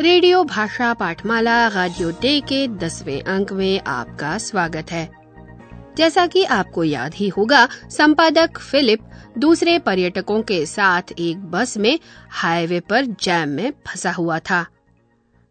Radio 0.00 0.44
भाषा 0.44 0.94
पाठमाला 0.94 1.68
radio 1.68 2.10
day 2.10 2.40
के 2.40 2.68
दसवें 2.68 3.22
अंक 3.22 3.52
में 3.52 3.80
आपका 3.80 4.38
स्वागत 4.38 4.92
है। 4.92 5.12
जैसा 5.96 6.26
कि 6.26 6.44
आपको 6.44 6.84
याद 6.84 7.14
ही 7.14 7.28
होगा, 7.28 7.68
संपादक 7.90 8.58
फिलिप 8.58 8.98
दूसरे 9.38 9.78
पर्यटकों 9.78 10.42
के 10.42 10.66
साथ 10.66 11.02
एक 11.18 11.38
बस 11.38 11.76
में 11.76 11.98
हाईवे 12.30 12.80
पर 12.80 13.04
जैम 13.04 13.48
में 13.48 13.70
फंसा 13.70 14.12
हुआ 14.12 14.38
था। 14.38 14.66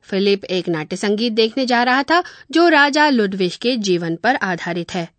फिलिप 0.01 0.45
एक 0.45 0.69
नाट्य 0.69 0.95
संगीत 0.95 1.33
देखने 1.33 1.65
जा 1.65 1.83
रहा 1.83 2.03
था, 2.03 2.23
जो 2.51 2.67
राजा 2.67 3.09
लुडविश 3.09 3.55
के 3.55 3.77
जीवन 3.77 4.15
पर 4.15 4.35
आधारित 4.35 4.93
है। 4.93 5.09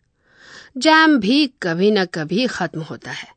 जैम 0.77 1.19
भी 1.19 1.47
कभी 1.63 1.91
न 1.91 2.05
कभी 2.05 2.47
खत्म 2.47 2.81
होता 2.81 3.11
है। 3.11 3.29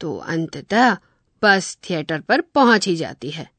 तो 0.00 0.16
अंततः 0.16 0.96
बस 1.42 1.78
थिएटर 1.90 2.20
पर 2.20 2.40
पहुँच 2.40 2.88
ही 2.88 2.96
जाती 2.96 3.30
है। 3.30 3.53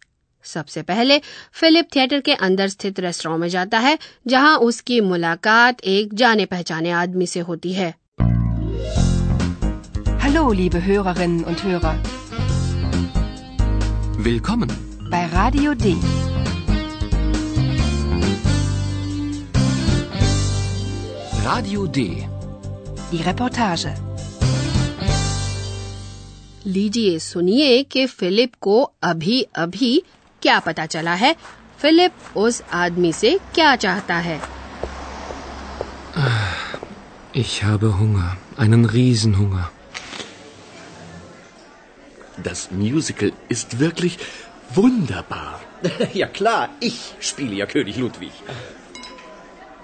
सबसे 0.46 0.82
पहले 0.92 1.20
फिलिप 1.60 1.88
थिएटर 1.96 2.20
के 2.30 2.34
अंदर 2.48 2.68
स्थित 2.70 3.00
रेस्टोरेंट 3.00 3.40
में 3.42 3.48
जाता 3.50 3.80
है 3.80 3.98
जहाँ 4.28 4.58
उसकी 4.70 5.00
मुलाकात 5.12 5.82
एक 5.96 6.14
जाने 6.24 6.46
पहचाने 6.56 6.92
आदमी 7.04 7.28
से 7.36 7.40
होती 7.52 7.74
है 7.74 7.94
Hallo, 10.26 10.44
liebe 10.60 10.80
Hörerinnen 10.86 11.44
und 11.50 11.62
Hörer. 11.64 11.92
Willkommen. 14.28 14.72
Bei 15.12 15.22
Radio 15.34 15.74
D. 15.76 15.92
Radio 21.46 21.86
D. 21.88 22.00
Die 23.12 23.22
Reportage. 23.24 23.88
लीजिए 26.68 27.18
सुनिए 27.20 27.82
कि 27.92 28.06
फिलिप 28.08 28.54
को 28.62 28.82
अभी 29.10 29.42
अभी 29.64 29.92
क्या 30.45 30.59
पता 30.59 30.87
चला 30.87 31.15
है 31.15 31.35
फिलिप 31.83 32.37
उस 32.37 32.63
आदमी 32.85 33.13
से 33.13 33.39
क्या 33.55 33.75
चाहता 33.77 34.17
है 34.29 34.41
Ich 37.33 37.63
habe 37.63 37.99
Hunger. 37.99 38.37
Einen 38.57 38.85
Riesenhunger. 38.85 39.71
Das 42.43 42.71
Musical 42.71 43.33
ist 43.49 43.79
wirklich 43.79 44.19
wunderbar. 44.75 45.61
Ja 46.13 46.27
klar, 46.27 46.69
ich 46.81 46.99
spiele 47.21 47.55
ja 47.55 47.67
König 47.67 47.97
Ludwig. 47.97 48.33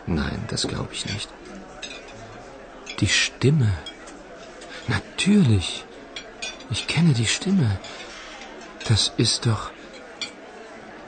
Nein, 0.07 0.45
das 0.49 0.67
glaube 0.69 0.91
ich 0.93 1.07
nicht. 1.07 1.29
Die 3.01 3.09
Stimme. 3.09 3.73
Natürlich. 4.89 5.85
Ich 6.71 6.87
kenne 6.87 7.13
die 7.13 7.27
Stimme. 7.27 7.79
Das 8.89 9.13
ist 9.17 9.47
doch. 9.47 9.71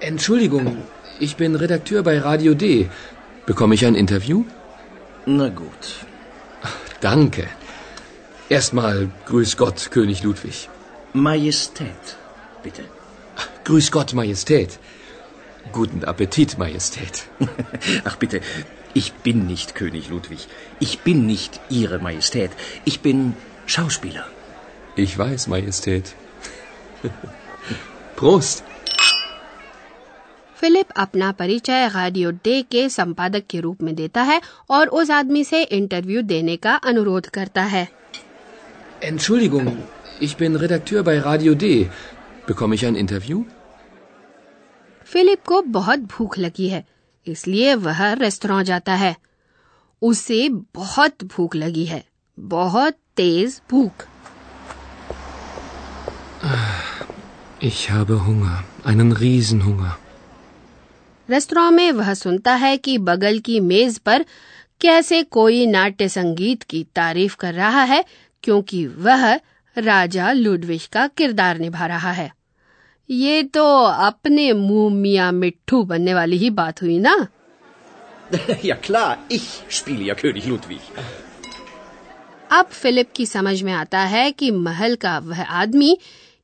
Entschuldigung, 0.04 0.84
ich 1.18 1.38
bin 1.38 1.56
Redakteur 1.56 2.04
bei 2.04 2.20
Radio 2.20 2.54
D. 2.56 2.90
Bekomme 3.46 3.73
ich 3.76 3.86
ein 3.86 3.96
Interview? 3.96 4.44
Na 5.26 5.48
gut. 5.48 5.84
Danke. 7.00 7.47
Erstmal 8.50 9.09
Grüß 9.28 9.56
Gott, 9.56 9.92
König 9.92 10.22
Ludwig. 10.24 10.68
Majestät, 11.13 12.18
bitte. 12.63 12.84
Grüß 13.63 13.92
Gott, 13.92 14.13
Majestät. 14.13 14.78
Guten 15.72 16.03
Appetit, 16.03 16.58
Majestät. 16.58 17.24
Ach 18.03 18.18
bitte, 18.18 18.42
ich 18.94 19.13
bin 19.13 19.47
nicht 19.47 19.74
König 19.74 20.09
Ludwig. 20.09 20.50
Ich 20.81 21.00
bin 21.00 21.25
nicht 21.25 21.62
Ihre 21.69 22.00
Majestät. 22.00 22.52
Ich 22.84 23.00
bin 23.00 23.38
Schauspieler. 23.68 24.25
Ich 24.97 25.18
weiß, 25.18 25.47
Majestät. 25.47 26.13
Prost. 28.18 28.66
Philip 30.63 30.91
अपना 30.97 31.31
परिचय 31.40 31.88
radio 31.96 32.29
day 32.44 32.62
के 32.72 32.88
संपादक 32.90 33.44
के 33.50 33.59
रूप 33.62 33.81
में 33.84 33.94
देता 33.96 34.22
है 34.24 34.40
और 34.72 34.88
उस 35.00 35.09
आदमी 35.12 35.44
से 35.44 35.62
इंटरव्यू 35.78 36.22
देने 36.22 36.56
का 36.66 36.75
अनुरोध 36.91 37.25
करता 37.38 37.63
है 37.74 37.88
Entschuldigung, 39.07 39.66
ich 40.22 40.35
bin 40.41 40.56
Redakteur 40.62 41.01
bei 41.03 41.16
Radio 41.19 41.53
D. 41.63 41.72
Bekomme 42.47 42.75
ich 42.78 42.85
ein 42.90 43.00
Interview? 43.01 43.41
Philip 45.07 45.44
को 45.46 45.62
बहुत 45.72 46.00
भूख 46.13 46.38
लगी 46.38 46.68
है 46.69 46.84
इसलिए 47.28 47.74
वह 47.88 48.01
रेस्टोरेंट 48.22 48.66
जाता 48.68 48.95
है 48.95 49.16
उसे 50.01 50.47
बहुत 50.75 51.24
भूख 51.35 51.56
लगी 51.56 51.85
है 51.85 52.03
बहुत 52.38 52.97
तेज 53.18 53.59
भूख 53.72 54.07
Ich 57.66 57.84
habe 57.91 58.16
Hunger. 58.24 58.56
Einen 58.85 59.12
Riesenhunger. 59.13 59.91
Restaurant 61.33 61.73
में 61.73 61.91
वह 61.91 62.13
सुनता 62.13 62.55
है 62.55 62.77
कि 62.77 62.97
बगल 62.97 63.39
की 63.39 63.59
मेज 63.59 63.99
पर 63.99 64.25
कैसे 64.81 65.23
कोई 65.23 65.66
नाट्य 65.66 66.09
संगीत 66.09 66.63
की 66.63 66.83
तारीफ़ 66.83 67.35
कर 67.38 67.53
रहा 67.53 67.83
है 67.83 68.05
क्योंकि 68.44 68.85
वह 68.88 69.35
राजा 69.77 70.31
लुडविश 70.31 70.85
का 70.85 71.07
किरदार 71.07 71.57
निभा 71.57 71.85
रहा 71.85 72.11
है। 72.11 72.33
ये 73.09 73.44
तो 73.44 73.83
अपने 73.83 74.53
मुँह 74.53 74.94
मिया 74.94 75.31
मिट्ठू 75.31 75.83
बनने 75.83 76.13
वाली 76.13 76.38
ही 76.38 76.49
बात 76.49 76.81
हुई 76.81 76.99
ना? 76.99 77.27
Ja 78.50 78.75
klar, 78.88 79.15
ich 79.31 79.79
spiele 79.79 80.05
ja 80.09 80.15
König 80.15 80.44
Ludwig. 80.44 81.05
अब 82.51 82.65
फिलिप 82.65 83.09
की 83.15 83.25
समझ 83.25 83.63
में 83.63 83.73
आता 83.73 84.00
है 84.00 84.31
कि 84.31 84.51
महल 84.51 84.95
का 84.95 85.19
वह 85.19 85.44
आदमी 85.44 85.97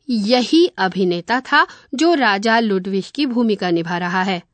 यही 0.09 0.71
अभिनेता 0.77 1.39
था 1.39 1.67
जो 1.95 2.13
राजा 2.13 2.59
लुडविश 2.59 3.11
की 3.11 3.25
भूमिका 3.25 3.69
निभा 3.69 3.97
रहा 3.97 4.23
है। 4.23 4.48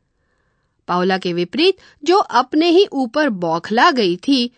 पाउला 0.87 1.17
के 1.17 1.33
विपरीत, 1.33 1.77
जो 2.03 2.17
अपने 2.17 2.69
ही 2.69 2.85
ऊपर 2.93 3.29
बौखला 3.29 3.89
गई 3.91 4.15
थी, 4.17 4.51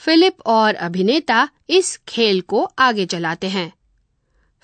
फिलिप 0.00 0.40
और 0.46 0.74
अभिनेता 0.74 1.48
इस 1.70 1.96
खेल 2.08 2.40
को 2.40 2.62
आगे 2.78 3.06
चलाते 3.06 3.48
हैं। 3.48 3.72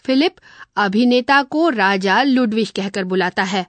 फिलिप 0.04 0.36
अभिनेता 0.76 1.42
को 1.42 1.68
राजा 1.68 2.22
लुडविश 2.22 2.70
कहकर 2.70 3.04
बुलाता 3.04 3.42
है, 3.42 3.66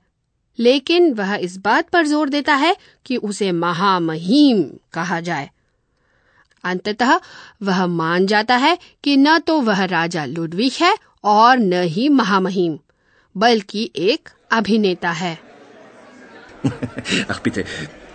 लेकिन 0.59 1.13
वह 1.13 1.35
इस 1.35 1.57
बात 1.57 1.89
पर 1.89 2.05
ज़ोर 2.05 2.29
देता 2.29 2.55
है 2.55 2.75
कि 3.05 3.17
उसे 3.17 3.51
महामहिम 3.51 4.63
कहा 4.93 5.19
जाए। 5.19 5.49
अंततः 6.63 7.19
वह 7.63 7.85
मान 7.87 8.25
जाता 8.25 8.55
है 8.57 8.77
कि 9.03 9.15
न 9.17 9.37
तो 9.37 9.59
वह 9.61 9.83
राजा 9.85 10.25
लुडविश 10.25 10.81
है 10.81 10.95
और 11.23 11.57
न 11.57 11.83
ही 11.83 12.09
महामहिम, 12.09 12.77
बल्कि 13.35 13.89
एक 13.95 14.29
अभिनेता 14.51 15.11
है। 15.11 15.37
Ach 16.63 17.39
bitte, 17.39 17.63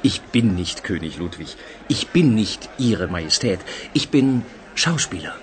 ich 0.02 0.20
bin 0.34 0.54
nicht 0.54 0.82
König 0.84 1.18
Ludwig. 1.18 1.56
Ich 1.88 2.06
bin 2.08 2.34
nicht 2.34 2.68
Ihre 2.78 3.08
Majestät. 3.08 3.60
Ich 3.94 4.08
bin 4.10 4.42
Schauspieler. 4.76 5.34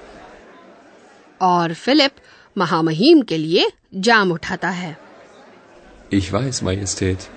और 1.41 1.73
फिलिप 1.73 2.11
महामहिम 2.57 3.21
के 3.29 3.37
लिए 3.37 3.71
जाम 4.07 4.31
उठाता 4.31 4.69
है 4.69 4.95
Ich 6.13 6.31
weiß, 6.33 6.61
Majestät. 6.63 7.27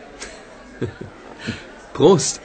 Prost. 1.95 2.41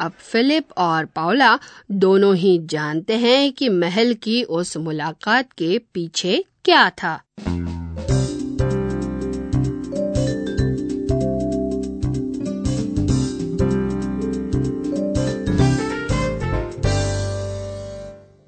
अब 0.00 0.12
फिलिप 0.20 0.72
और 0.78 1.04
पाउला 1.16 1.58
दोनों 2.04 2.34
ही 2.36 2.58
जानते 2.70 3.16
हैं 3.18 3.52
कि 3.52 3.68
महल 3.68 4.14
की 4.22 4.42
उस 4.58 4.76
मुलाकात 4.76 5.52
के 5.58 5.78
पीछे 5.94 6.44
क्या 6.64 6.88
था 7.02 7.20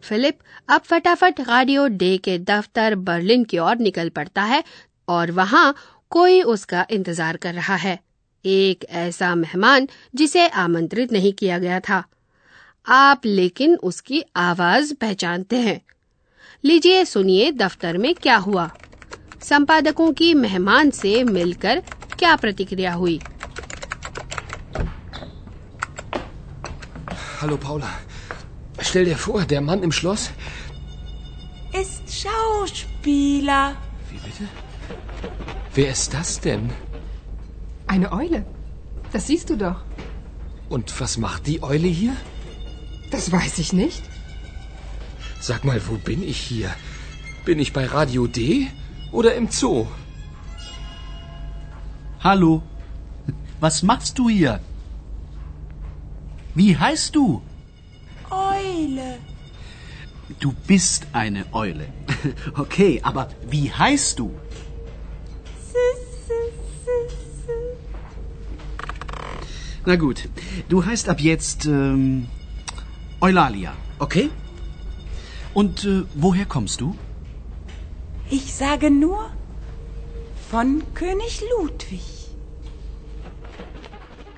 फिलिप 0.06 0.38
अब 0.68 0.80
फटाफट 0.80 1.40
रेडियो 1.40 1.86
डे 2.00 2.16
के 2.24 2.38
दफ्तर 2.40 2.94
बर्लिन 3.06 3.44
की 3.44 3.58
ओर 3.58 3.76
निकल 3.78 4.08
पड़ता 4.08 4.42
है 4.44 4.62
और 5.08 5.30
वहाँ 5.32 5.74
कोई 6.10 6.40
उसका 6.42 6.86
इंतज़ार 6.90 7.36
कर 7.36 7.54
रहा 7.54 7.76
है। 7.76 7.98
एक 8.44 8.84
ऐसा 8.90 9.34
मेहमान 9.34 9.88
जिसे 10.14 10.46
आमंत्रित 10.48 11.12
नहीं 11.12 11.32
किया 11.32 11.58
गया 11.58 11.80
था। 11.80 12.02
आप 12.86 13.26
लेकिन 13.26 13.74
उसकी 13.82 14.22
आवाज़ 14.36 14.94
पहचानते 14.94 15.56
हैं। 15.58 15.80
लीजिए 16.64 17.04
सुनिए 17.04 17.50
दफ्तर 17.52 17.98
में 17.98 18.14
क्या 18.14 18.36
हुआ। 18.36 18.70
संपादकों 19.42 20.12
की 20.12 20.32
मेहमान 20.34 20.90
से 20.90 21.22
मिलकर 21.24 21.82
क्या 22.18 22.36
प्रतिक्रिया 22.36 22.92
हुई? 22.92 23.20
Hallo 27.38 27.56
Paula. 27.62 27.88
Stell 28.80 29.04
dir 29.04 29.16
vor, 29.16 29.44
der 29.44 29.60
Mann 29.60 29.82
im 29.82 29.92
Schloss. 29.92 30.30
Ist 31.72 32.04
Schauspieler. 32.22 33.76
Wie 34.10 34.18
bitte? 34.18 34.44
Wer 35.74 35.90
ist 35.90 36.14
das 36.14 36.40
denn? 36.40 36.70
Eine 37.86 38.12
Eule. 38.12 38.46
Das 39.12 39.26
siehst 39.26 39.50
du 39.50 39.56
doch. 39.56 39.82
Und 40.68 41.00
was 41.00 41.16
macht 41.18 41.46
die 41.46 41.62
Eule 41.62 41.88
hier? 41.88 42.16
Das 43.10 43.30
weiß 43.30 43.58
ich 43.58 43.72
nicht. 43.72 44.02
Sag 45.40 45.64
mal, 45.64 45.80
wo 45.86 45.94
bin 45.96 46.22
ich 46.22 46.38
hier? 46.38 46.74
Bin 47.44 47.58
ich 47.58 47.72
bei 47.72 47.86
Radio 47.86 48.26
D 48.26 48.68
oder 49.12 49.34
im 49.34 49.48
Zoo? 49.50 49.86
Hallo. 52.20 52.62
Was 53.60 53.82
machst 53.82 54.18
du 54.18 54.28
hier? 54.28 54.60
Wie 56.54 56.76
heißt 56.76 57.14
du? 57.14 57.42
Eule. 58.75 59.09
Du 60.39 60.53
bist 60.67 61.07
eine 61.13 61.45
Eule. 61.63 61.87
Okay, 62.63 62.91
aber 63.03 63.27
wie 63.49 63.71
heißt 63.71 64.19
du? 64.19 64.31
Na 69.85 69.95
gut, 69.95 70.29
du 70.69 70.85
heißt 70.85 71.09
ab 71.09 71.19
jetzt 71.19 71.65
ähm, 71.65 72.27
Eulalia, 73.21 73.73
okay? 73.99 74.29
Und 75.53 75.83
äh, 75.85 76.03
woher 76.15 76.45
kommst 76.45 76.81
du? 76.81 76.95
Ich 78.29 78.53
sage 78.53 78.91
nur 78.91 79.29
von 80.51 80.81
König 80.93 81.41
Ludwig. 81.51 82.07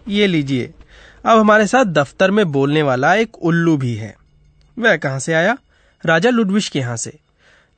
ये 0.07 0.25
लीजिए 0.27 0.73
अब 1.25 1.39
हमारे 1.39 1.67
साथ 1.67 1.85
दफ्तर 1.97 2.31
में 2.37 2.45
बोलने 2.51 2.81
वाला 2.83 3.13
एक 3.15 3.37
उल्लू 3.49 3.75
भी 3.83 3.93
है 3.95 4.15
वह 4.78 4.96
कहाँ 4.96 5.18
से 5.18 5.34
आया? 5.34 5.58
राजा 6.06 6.30
लुडविश 6.30 6.68
के 6.68 6.78
यहाँ 6.78 6.96
से। 6.96 7.18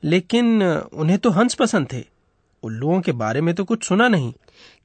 लेकिन 0.04 0.62
उन्हें 0.92 1.18
तो 1.18 1.30
हंस 1.30 1.54
पसंद 1.54 1.88
थे। 1.92 2.04
उल्लुओं 2.62 3.00
के 3.00 3.12
बारे 3.12 3.40
में 3.40 3.54
तो 3.54 3.64
कुछ 3.64 3.84
सुना 3.84 4.08
नहीं। 4.08 4.32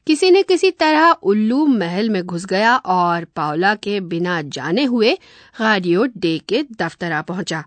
किसी 0.07 0.31
न 0.31 0.41
किसी 0.41 0.71
तरह 0.71 1.11
उल्लू 1.11 1.65
महल 1.65 2.09
में 2.09 2.23
घुस 2.23 2.45
गया 2.45 2.77
और 2.77 3.25
पावला 3.25 3.75
के 3.75 3.99
बिना 3.99 4.41
जाने 4.41 4.83
हुए 4.83 5.17
रेडियो 5.61 6.05
डे 6.17 6.37
के 6.37 6.63
दफ्तर 6.63 7.11
आ 7.11 7.21
पहुँचा। 7.21 7.63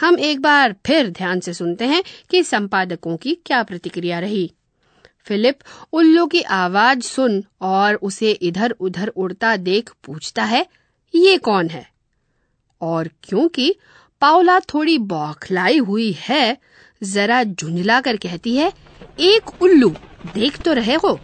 हम 0.00 0.18
एक 0.18 0.40
बार 0.40 0.74
फिर 0.86 1.10
ध्यान 1.10 1.40
से 1.40 1.54
सुनते 1.54 1.84
हैं 1.84 2.04
कि 2.30 2.42
संपादकों 2.42 3.16
की 3.16 3.34
क्या 3.46 3.62
प्रतिक्रिया 3.62 4.18
रही। 4.18 4.52
फिलिप, 5.24 5.58
उल्लू 5.92 6.26
की 6.26 6.42
आवाज़ 6.42 7.00
सुन 7.00 7.44
और 7.60 7.94
उसे 7.94 8.30
इधर 8.30 8.70
उधर 8.70 9.08
उड़ता 9.08 9.56
देख 9.56 9.92
पूछता 10.04 10.44
है, 10.44 10.66
ये 11.14 11.38
कौन 11.38 11.68
है? 11.68 11.89
और 12.80 13.08
क्योंकि 13.24 13.74
पावला 14.22 14.58
थोड़ी 14.74 14.96
बौखलाई 15.12 15.78
हुई 15.88 16.10
है 16.20 16.56
जरा 17.02 17.42
झुंझला 17.44 18.00
कर 18.06 18.16
कहती 18.24 18.56
है 18.56 18.72
एक 19.30 19.50
उल्लू 19.62 19.90
देख 20.34 20.60
तो 20.64 20.72
रहे 20.80 20.94
हो 21.04 21.18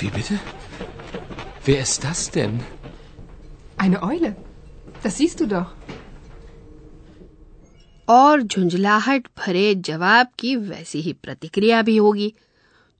Wie 0.00 0.08
bitte? 0.16 0.36
Wer 1.64 1.80
ist 1.84 2.04
das 2.04 2.20
denn? 2.34 2.60
Eine 3.84 3.98
Eule. 4.02 4.30
Das 5.02 5.16
siehst 5.18 5.40
du 5.40 5.46
doch. 5.50 5.66
और 8.08 8.42
झुंझलाहट 8.42 9.26
भरे 9.38 9.74
जवाब 9.88 10.28
की 10.38 10.54
वैसी 10.70 11.00
ही 11.00 11.12
प्रतिक्रिया 11.24 11.82
भी 11.88 11.96
होगी 11.96 12.32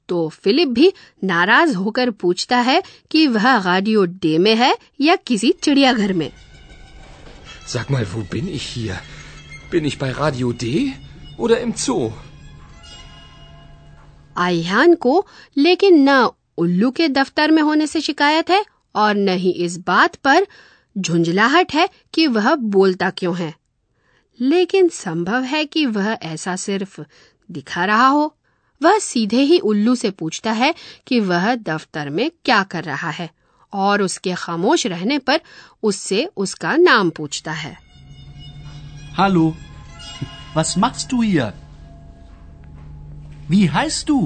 तो 0.09 0.29
फिलिप 0.45 0.69
भी 0.77 0.93
नाराज़ 1.25 1.75
होकर 1.77 2.11
पूछता 2.21 2.59
है 2.69 2.83
कि 3.11 3.27
वह 3.37 3.57
रेडियो 3.67 4.05
डे 4.25 4.37
में 4.47 4.55
है 4.57 4.75
या 5.01 5.17
किसी 5.27 5.53
चिड़ियाघर 5.63 6.13
में 6.23 6.31
Sag 7.73 7.91
mal, 7.91 8.07
wo 8.13 8.21
bin 8.25 8.49
ich 8.49 8.65
hier? 8.67 8.99
Bin 9.71 9.85
ich 9.85 9.99
bei 9.99 10.11
Radio 10.13 10.53
D 10.53 10.93
oder 11.39 11.61
im 11.61 11.75
Zoo? 11.77 12.13
आह्यान 14.37 14.95
को 14.95 15.13
लेकिन 15.57 16.09
न 16.09 16.31
उल्लू 16.59 16.91
के 16.91 17.09
दफ्तर 17.09 17.51
में 17.51 17.63
होने 17.63 17.87
से 17.87 18.01
शिकायत 18.01 18.51
है 18.51 18.65
और 18.95 19.15
न 19.15 19.29
ही 19.39 19.51
इस 19.65 19.77
बात 19.87 20.17
पर 20.17 20.47
झुंझलाहट 20.97 21.75
है 21.75 21.89
कि 22.15 22.27
वह 22.27 22.55
बोलता 22.77 23.11
क्यों 23.11 23.37
है 23.37 23.55
लेकिन 24.41 24.89
संभव 24.89 25.43
है 25.43 25.65
कि 25.65 25.85
वह 25.87 26.17
ऐसा 26.23 26.57
सिर्फ़ 26.57 27.01
दिखा 27.51 27.85
रहा 27.85 28.07
हो 28.07 28.35
वह 28.83 28.99
सीधे 28.99 29.43
ही 29.43 29.59
उल्लू 29.71 29.95
से 29.95 30.11
पूछता 30.11 30.53
है 30.53 30.75
कि 31.07 31.21
वह 31.21 31.55
दफ्तर 31.55 32.11
में 32.11 32.31
क्या 32.45 32.63
कर 32.63 32.85
रहा 32.85 33.11
है 33.11 33.31
और 33.73 34.03
उसके 34.03 34.35
खामोश 34.35 34.87
रहने 34.87 35.19
पर 35.19 35.41
उससे 35.83 36.25
उसका 36.37 36.77
नाम 36.77 37.11
पूछता 37.11 37.53
है 37.53 37.77
Hallo. 39.19 39.47
Was 40.55 40.71
machst 40.83 41.11
du 41.13 41.23
hier? 41.23 41.53
Wie 43.49 43.71
heißt 43.71 44.09
du? 44.09 44.19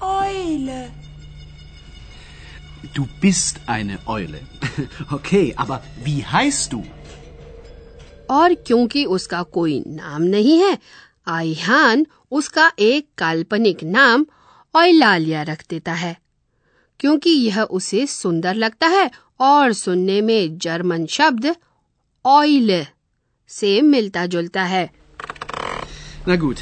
Eule. 0.00 0.80
Du 2.94 3.06
bist 3.22 3.60
eine 3.66 3.98
Eule. 4.06 4.40
Okay, 5.12 5.54
aber 5.56 5.80
wie 6.04 6.24
heißt 6.32 6.72
du? 6.72 6.82
और 8.30 8.54
क्योंकि 8.66 9.04
उसका 9.16 9.42
कोई 9.42 9.82
नाम 9.86 10.22
नहीं 10.22 10.58
है 10.60 10.78
आईहान 11.28 12.06
उसका 12.30 12.70
एक 12.78 13.08
काल्पनिक 13.18 13.84
नाम 13.84 14.26
ऑयलालिया 14.74 15.42
रख 15.42 15.64
देता 15.70 15.92
है 15.92 16.16
क्योंकि 17.00 17.30
यह 17.30 17.62
उसे 17.62 18.06
सुंदर 18.06 18.54
लगता 18.54 18.86
है 18.86 19.10
और 19.40 19.72
सुनने 19.72 20.20
में 20.20 20.58
जर्मन 20.58 21.06
शब्द 21.06 21.54
ऑयल 22.26 22.86
से 23.50 23.80
मिलता 23.82 24.26
जुलता 24.26 24.64
है 24.64 24.88
Na 26.28 26.36
gut, 26.36 26.58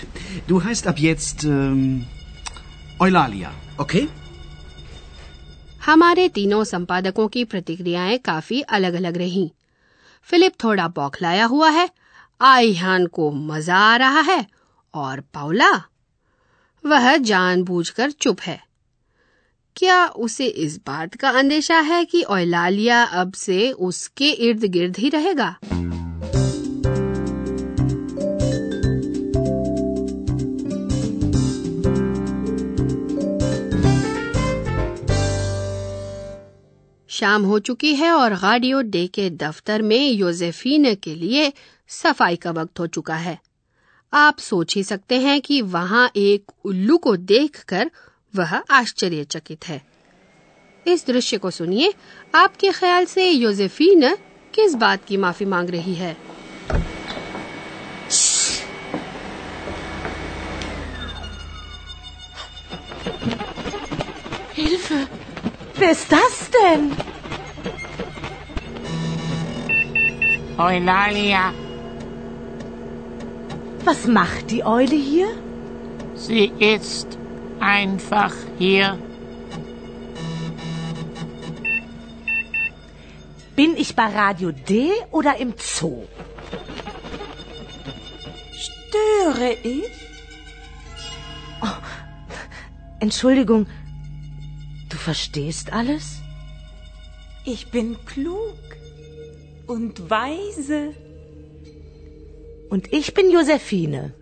du 0.49 0.59
heißt 0.65 0.87
ab 0.87 0.99
jetzt 0.99 1.45
ähm, 1.45 2.05
Eulalia, 3.01 3.49
okay? 3.81 4.03
हमारे 5.85 6.29
तीनों 6.29 6.63
संपादकों 6.65 7.27
की 7.29 7.45
प्रतिक्रियाएँ 7.45 8.19
काफ़ी 8.19 8.61
अलग 8.61 8.95
अलग 8.95 9.17
रहीं। 9.17 9.49
फिलिप 10.29 10.53
थोड़ा 10.65 10.87
बौखलाया 10.89 11.45
हुआ 11.45 11.71
है 11.71 11.89
आईहान 12.41 13.07
को 13.07 13.31
मज़ा 13.33 13.77
आ 13.77 13.97
रहा 13.97 14.21
है 14.21 14.47
और 14.95 15.21
पाउला 15.35 15.71
वह 16.85 17.17
जानबूझकर 17.17 18.11
चुप 18.11 18.41
है 18.41 18.66
क्या 19.77 20.07
उसे 20.07 20.47
इस 20.47 20.79
बात 20.87 21.15
का 21.15 21.31
अंदेशा 21.31 21.79
है 21.81 22.05
कि 22.05 22.23
ओलालिया 22.23 23.03
अब 23.03 23.33
से 23.33 23.73
उसके 23.73 24.31
इर्द 24.31 24.65
गिर्द 24.65 24.97
ही 24.97 25.09
रहेगा? 25.09 25.57
शाम 37.09 37.45
हो 37.45 37.59
चुकी 37.59 37.95
है 37.95 38.11
और 38.11 38.35
गाडियो 38.35 38.81
डे 38.81 39.07
के 39.07 39.31
दफ्तर 39.31 39.83
में 39.83 40.11
योजेफीन 40.11 40.95
के 40.95 41.15
लिए 41.15 41.53
सफ़ाई 41.89 42.37
का 42.37 42.51
वक्त 42.51 42.81
हो 42.81 42.87
चुका 42.87 43.17
है। 43.17 43.39
आप 44.13 44.39
सोच 44.39 44.75
ही 44.77 44.83
सकते 44.83 45.21
हैं 45.21 45.41
कि 45.41 45.63
वहाँ 45.63 46.11
एक 46.17 46.53
उल्लू 46.65 46.99
को 46.99 47.17
देखकर 47.17 47.91
वह 48.39 48.55
आश्चर्यचकित 48.71 49.69
है 49.69 49.81
इस 50.87 51.07
दृश्य 51.07 51.39
को 51.39 51.51
सुनिए 51.51 51.93
आपके 52.35 52.71
ख्याल 52.73 53.05
से 53.07 53.31
योजेफीन 53.31 54.15
किस 54.55 54.75
बात 54.85 55.05
की 55.05 55.17
माफ़ी 55.17 55.47
मांग 55.47 55.71
रही 55.71 55.95
है 55.95 56.17
Was 73.85 74.07
macht 74.09 74.51
die 74.51 74.63
Eule 74.65 74.97
hier? 75.11 75.29
Sie 76.17 76.53
isst. 76.59 77.19
Einfach 77.67 78.33
hier. 78.59 78.97
Bin 83.57 83.77
ich 83.77 83.97
bei 83.97 84.07
Radio 84.07 84.53
D 84.53 84.91
oder 85.11 85.37
im 85.39 85.55
Zoo? 85.59 86.05
Störe 88.53 89.53
ich? 89.65 89.91
Oh, 91.61 91.79
Entschuldigung, 93.01 93.67
du 94.89 94.97
verstehst 94.97 95.73
alles? 95.73 96.21
Ich 97.45 97.71
bin 97.71 97.97
klug 98.05 98.59
und 99.67 100.09
weise. 100.09 100.95
Und 102.69 102.93
ich 102.93 103.15
bin 103.15 103.31
Josephine. 103.31 104.15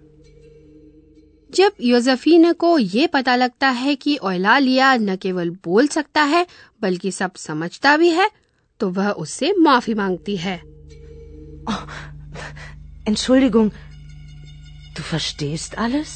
जब 1.54 1.72
Josephine 1.80 2.52
को 2.52 2.78
ये 2.78 3.06
पता 3.06 3.36
लगता 3.36 3.68
है 3.68 3.94
कि 3.96 4.18
ओयलालिया 4.22 4.96
न 4.96 5.16
केवल 5.16 5.50
बोल 5.50 5.86
सकता 5.86 6.22
है 6.22 6.46
बल्कि 6.82 7.12
सब 7.12 7.34
समझता 7.34 7.96
भी 7.96 8.10
है 8.10 8.30
तो 8.80 8.90
वह 8.90 9.10
उससे 9.10 9.52
माफ़ी 9.58 9.94
मांगती 9.94 10.36
है। 10.36 10.62
Entschuldigung, 13.08 13.70
du 14.96 15.02
verstehst 15.14 15.78
alles? 15.78 16.08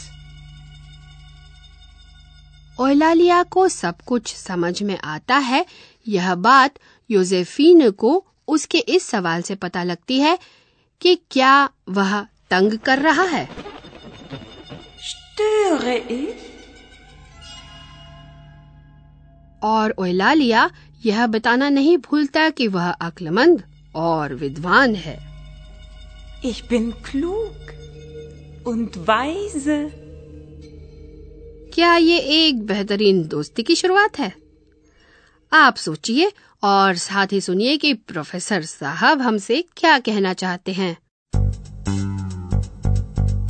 ओलालिया 2.80 3.42
को 3.42 3.68
सब 3.68 4.00
कुछ 4.06 4.34
समझ 4.34 4.82
में 4.82 4.98
आता 4.98 5.36
है। 5.38 5.66
यह 6.08 6.34
बात 6.34 6.74
योजेफीन 7.10 7.90
को 7.90 8.26
उसके 8.48 8.78
इस 8.78 9.02
सवाल 9.02 9.42
से 9.42 9.54
पता 9.54 9.82
लगती 9.82 10.18
है 10.18 10.38
कि 11.00 11.14
क्या 11.30 11.70
वह 11.88 12.22
तंग 12.22 12.78
कर 12.78 12.98
रहा 12.98 13.22
है। 13.22 13.67
Störe 15.38 15.96
ich? 16.10 16.46
और 19.62 19.94
ओलालिया 19.98 20.70
यह 21.04 21.26
बताना 21.26 21.68
नहीं 21.68 21.96
भूलता 21.98 22.48
कि 22.50 22.66
वह 22.68 22.90
अक्लमंद 22.90 23.62
और 23.96 24.34
विद्वान 24.34 24.94
है 24.94 25.16
Ich 26.44 26.60
bin 26.72 26.90
klug 27.08 27.72
und 28.66 28.98
weise. 29.06 29.78
क्या 31.74 31.96
ये 31.96 32.18
एक 32.18 32.66
बेहतरीन 32.66 33.26
दोस्ती 33.28 33.62
की 33.62 33.76
शुरुआत 33.76 34.18
है 34.18 34.32
आप 35.52 35.76
सोचिए 35.76 36.32
और 36.62 36.96
साथ 36.96 37.32
ही 37.32 37.40
सुनिए 37.40 37.76
कि 37.76 37.94
प्रोफेसर 37.94 38.62
साहब 38.62 39.20
हमसे 39.22 39.64
क्या 39.76 39.98
कहना 39.98 40.32
चाहते 40.32 40.72
हैं 40.72 40.96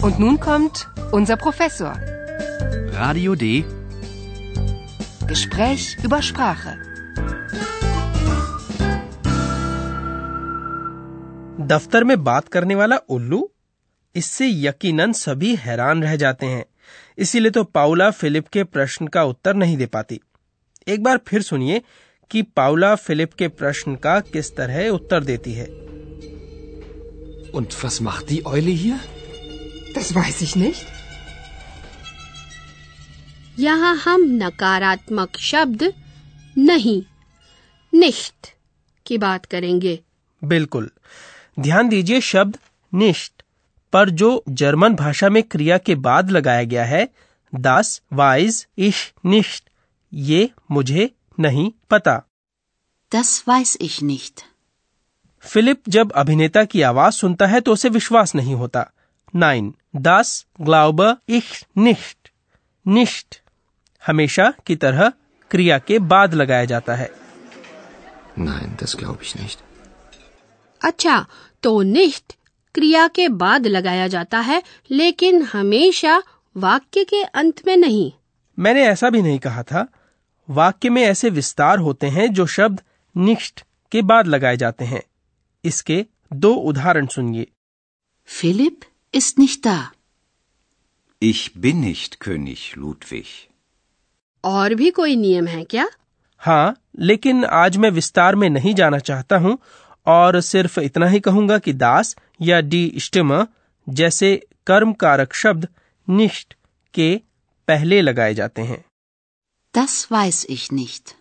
Und 0.03 0.19
nun 0.19 0.39
kommt 0.41 0.87
unser 1.13 1.37
Professor. 1.37 1.93
Radio 2.93 3.35
D. 3.35 3.65
Gespräch 5.27 5.97
über 6.05 6.23
Sprache. 6.23 6.75
दफ्तर 11.71 12.05
में 12.05 12.23
बात 12.25 12.49
करने 12.49 12.75
वाला 12.75 12.97
उल्लू 13.17 13.49
इससे 14.15 14.47
यकीनन 14.49 15.13
सभी 15.13 15.55
हैरान 15.65 16.03
रह 16.03 16.15
जाते 16.23 16.47
हैं 16.47 16.65
इसीलिए 17.25 17.51
तो 17.51 17.65
पाउला 17.79 18.11
फिलिप 18.21 18.49
के 18.53 18.65
प्रश्न 18.65 19.07
का 19.17 19.25
उत्तर 19.33 19.55
नहीं 19.55 19.77
दे 19.77 19.87
पाती 19.97 20.21
एक 20.89 21.03
बार 21.03 21.21
फिर 21.29 21.43
सुनिए 21.43 21.83
कि 22.31 22.43
पाउला 22.57 22.95
फिलिप 23.07 23.35
के 23.39 23.49
प्रश्न 23.63 23.95
का 24.07 24.19
किस 24.33 24.55
तरह 24.57 24.89
उत्तर 25.01 25.25
देती 25.33 25.53
है 25.61 25.67
Und 27.59 27.75
was 27.83 27.95
macht 28.07 28.29
die 28.31 28.41
Eule 28.55 28.73
hier? 28.85 28.97
Das 29.95 30.15
weiß 30.15 30.41
ich 30.43 30.55
nicht. 30.57 30.87
यहाँ 33.59 33.95
हम 33.97 34.23
नकारात्मक 34.43 35.37
शब्द 35.43 35.83
नहीं 36.59 37.01
निष्ठ 37.93 38.49
की 39.07 39.17
बात 39.19 39.47
करेंगे 39.55 39.99
बिल्कुल 40.43 40.91
ध्यान 41.59 41.89
दीजिए 41.89 42.21
शब्द 42.21 42.59
निष्ठ 42.93 43.43
पर 43.93 44.11
जो 44.21 44.31
जर्मन 44.61 44.95
भाषा 44.95 45.29
में 45.29 45.43
क्रिया 45.43 45.79
के 45.79 45.95
बाद 46.07 46.31
लगाया 46.31 46.65
गया 46.65 46.85
है 46.85 47.09
दास 47.53 48.01
वाइज 48.13 48.67
इश 48.89 49.01
निष्ठ 49.27 49.65
ये 50.13 50.49
मुझे 50.71 51.11
नहीं 51.39 51.71
पता 51.91 52.21
Das 53.13 53.29
weiß 53.49 53.75
ich 53.81 53.97
nicht. 54.05 54.41
Philip 55.45 55.83
जब 55.89 56.13
अभिनेता 56.17 56.65
की 56.65 56.83
आवाज़ 56.83 57.15
सुनता 57.15 57.47
है 57.47 57.61
तो 57.61 57.73
उसे 57.73 57.89
विश्वास 57.89 58.35
नहीं 58.35 58.55
होता 58.55 58.91
नाइन 59.37 59.75
दास 59.97 60.47
ग्लाउब 60.61 61.19
इश 61.29 61.67
निष्ठ 61.79 62.29
निष्ठ 62.89 63.37
हमेशा 64.07 64.55
की 64.67 64.77
तरह 64.77 65.13
क्रिया 65.51 65.79
के 65.79 65.99
बाद 65.99 66.35
लगाया 66.35 66.65
जाता 66.65 66.95
है। 66.95 67.11
Nein, 68.39 68.83
das 68.83 68.95
glaube 68.95 69.19
ich 69.19 69.37
nicht. 69.37 69.57
अच्छा 70.85 71.27
तो 71.63 71.83
निष्ठ 71.83 72.33
क्रिया 72.75 73.09
के 73.09 73.29
बाद 73.29 73.67
लगाया 73.67 74.09
जाता 74.09 74.41
है 74.41 74.63
लेकिन 74.91 75.43
हमेशा 75.43 76.23
वाक्य 76.57 77.05
के 77.05 77.23
अंत 77.23 77.67
में 77.67 77.77
नहीं। 77.77 78.13
मैंने 78.59 78.87
ऐसा 78.87 79.11
भी 79.11 79.23
नहीं 79.23 79.39
कहा 79.39 79.63
था। 79.63 79.89
वाक्य 80.51 80.91
में 80.91 81.03
ऐसे 81.03 81.31
विस्तार 81.31 81.79
होते 81.79 82.07
हैं 82.07 82.33
जो 82.33 82.47
शब्द 82.47 82.81
निष्ठ 83.17 83.63
के 83.93 84.03
बाद 84.03 84.27
लगाए 84.27 84.57
जाते 84.57 84.85
हैं। 84.85 85.03
इसके 85.65 86.07
दो 86.33 86.55
उदाहरण 86.55 87.07
सुनिए। 87.07 87.47
Philipp 88.41 88.88
ist 89.15 89.39
nicht 89.39 89.65
da. 89.67 89.93
Ich 91.23 91.53
bin 91.55 91.81
nicht 91.81 92.21
König 92.21 92.75
Ludwig. 92.77 93.29
और 94.45 94.75
भी 94.75 94.91
कोई 94.97 95.17
नियम 95.17 95.47
है 95.47 95.63
क्या 95.71 95.87
हाँ 96.43 96.75
लेकिन 97.01 97.45
आज 97.45 97.77
मैं 97.77 97.91
विस्तार 97.91 98.35
में 98.37 98.49
नहीं 98.51 98.75
जाना 98.75 98.99
चाहता 99.09 99.37
हूँ 99.37 99.57
और 100.07 100.41
सिर्फ़ 100.41 100.79
इतना 100.81 101.07
ही 101.09 101.21
कहूँगा 101.21 101.59
कि 101.59 101.73
दास 101.73 102.15
या 102.43 102.61
डी 102.75 102.83
स्टिम 103.07 103.33
जैसे 103.87 104.31
कर्म 104.67 104.93
कारक 105.03 105.35
शब्द 105.35 105.67
निष्ठ 106.09 106.55
के 106.95 107.15
पहले 107.69 108.01
लगाए 108.03 108.35
जाते 108.35 108.63
हैं 108.71 108.85
Das 109.75 109.97
weiß 110.13 110.39
ich 110.57 110.71
nicht. 110.73 111.15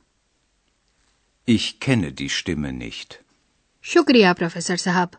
Ich 1.47 1.65
kenne 1.85 2.11
die 2.21 2.29
Stimme 2.37 2.71
nicht. 2.77 3.17
शुक्रिया 3.85 4.33
प्रोफेसर 4.33 4.77
साहब 4.77 5.09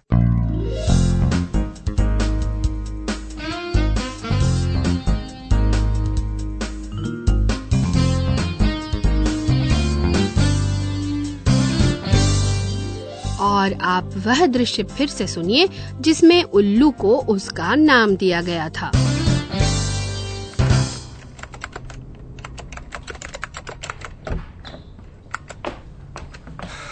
और 13.39 13.73
आप 13.81 14.09
वह 14.25 14.45
दृश्य 14.47 14.83
फिर 14.97 15.07
से 15.09 15.27
सुनिए 15.27 15.67
जिसमें 16.01 16.41
उल्लू 16.43 16.91
को 17.01 17.15
उसका 17.35 17.75
नाम 17.75 18.15
दिया 18.15 18.41
गया 18.41 18.69
था 18.79 18.91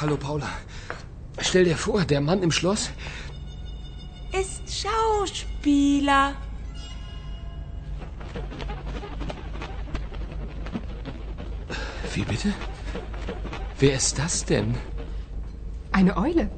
Hallo 0.01 0.17
Paula. 0.17 0.48
Stell 1.39 1.63
dir 1.63 1.75
vor, 1.77 2.03
der 2.05 2.22
Mann 2.22 2.41
im 2.41 2.51
Schloss. 2.51 2.89
Ist 4.34 4.63
Schauspieler. 4.81 6.34
Wie 12.15 12.24
bitte? 12.24 12.53
Wer 13.79 13.93
ist 13.93 14.17
das 14.17 14.43
denn? 14.46 14.74
Eine 15.97 16.19
Eule. 16.19 16.50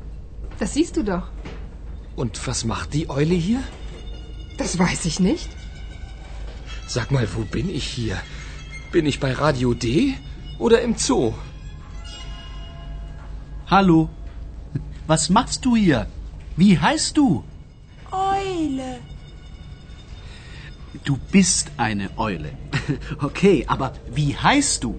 Das 0.59 0.75
siehst 0.75 0.97
du 0.97 1.05
doch. 1.05 1.29
Und 2.17 2.45
was 2.49 2.65
macht 2.65 2.93
die 2.93 3.09
Eule 3.09 3.37
hier? 3.37 3.63
Das 4.57 4.77
weiß 4.77 5.05
ich 5.05 5.21
nicht. 5.21 5.49
Sag 6.89 7.13
mal, 7.13 7.29
wo 7.37 7.43
bin 7.43 7.71
ich 7.71 7.85
hier? 7.85 8.17
Bin 8.91 9.07
ich 9.07 9.21
bei 9.21 9.33
Radio 9.33 9.75
D 9.75 10.15
oder 10.59 10.83
im 10.83 10.97
Zoo? 10.97 11.35
Hallo. 13.69 14.09
Was 15.07 15.31
machst 15.31 15.65
du 15.65 15.77
hier? 15.77 16.09
Wie 16.57 16.77
heißt 16.77 17.17
du? 17.17 17.45
Eule. 18.11 18.99
Du 21.05 21.17
bist 21.31 21.71
eine 21.77 22.11
Eule. 22.19 22.51
Okay, 23.21 23.65
aber 23.69 23.93
wie 24.11 24.37
heißt 24.37 24.83
du? 24.83 24.99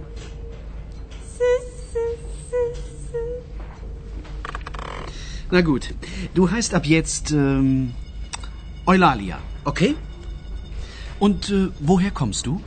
Na 5.52 5.62
gut, 5.62 5.94
du 6.36 6.50
heißt 6.52 6.74
ab 6.76 6.86
jetzt 6.86 7.32
ähm, 7.32 7.94
Eulalia, 8.86 9.40
okay? 9.66 9.96
Und 11.20 11.50
äh, 11.50 11.68
woher 11.80 12.12
kommst 12.12 12.46
du? 12.46 12.62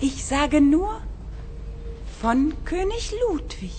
Ich 0.00 0.24
sage 0.24 0.60
nur 0.60 1.00
von 2.20 2.52
König 2.64 3.12
Ludwig. 3.22 3.72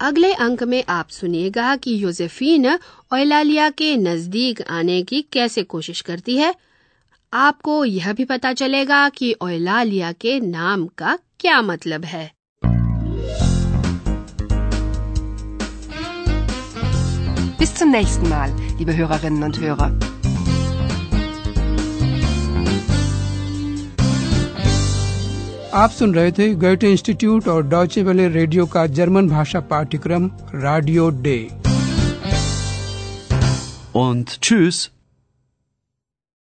अगले 0.00 0.32
अंक 0.44 0.62
में 0.62 0.82
आप 0.88 1.08
सुनिएगा 1.10 1.74
कि 1.84 1.92
Josephine 2.02 2.66
ओलालिया 3.14 3.68
के 3.80 3.96
नज़दीक 3.96 4.60
आने 4.78 5.02
की 5.10 5.20
कैसे 5.32 5.62
कोशिश 5.74 6.00
करती 6.08 6.36
है 6.36 6.54
आपको 7.32 7.84
यह 7.84 8.12
भी 8.12 8.24
पता 8.32 8.52
चलेगा 8.52 9.08
कि 9.18 9.34
ओलालिया 9.42 10.12
के 10.24 10.38
नाम 10.40 10.86
का 10.98 11.16
क्या 11.40 11.60
मतलब 11.62 12.04
है 12.04 12.30
Bis 17.63 17.73
zum 17.73 17.91
nächsten 17.91 18.29
Mal, 18.29 18.51
liebe 18.77 18.95
Hörerinnen 18.95 19.43
und 19.43 19.59
Hörer. 19.59 19.91
आप 25.73 25.91
सुन 25.91 26.13
रहे 26.15 26.31
थे 26.31 26.53
गोयटे 26.55 26.91
इंस्टीट्यूट 26.91 27.47
और 27.47 27.67
डॉचे 27.67 28.03
वेले 28.03 28.27
रेडियो 28.27 28.65
का 28.65 28.85
जर्मन 28.99 29.29
भाषा 29.29 29.59
पाठ्यक्रम 29.71 30.29
रेडियो 30.55 31.09
डे 31.25 31.39
Und 33.93 34.41
tschüss. 34.41 34.89